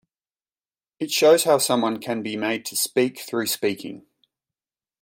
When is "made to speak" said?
2.35-3.19